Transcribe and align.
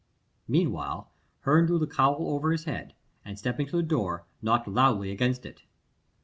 Meanwhile 0.47 1.11
Herne 1.41 1.67
drew 1.67 1.77
the 1.77 1.85
cowl 1.85 2.29
over 2.33 2.51
his 2.51 2.63
head, 2.63 2.95
and 3.23 3.37
stepping 3.37 3.67
to 3.67 3.77
the 3.77 3.83
door, 3.83 4.25
knocked 4.41 4.67
loudly 4.67 5.11
against 5.11 5.45
it. 5.45 5.61